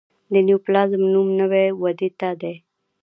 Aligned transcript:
د 0.33 0.35
نیوپلازم 0.47 1.01
نوم 1.13 1.27
نوي 1.39 1.65
ودې 1.81 2.09
ته 2.19 2.29
دی. 2.41 2.55